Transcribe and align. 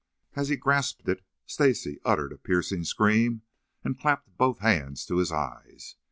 As 0.35 0.49
he 0.49 0.55
grasped 0.55 1.07
it, 1.09 1.23
Stacy 1.45 1.99
uttered 2.03 2.33
a 2.33 2.37
piercing 2.39 2.85
scream 2.85 3.43
and 3.83 3.99
clapped 3.99 4.35
both 4.35 4.57
hands 4.57 5.05
to 5.05 5.17
his 5.17 5.31
eyes. 5.31 5.95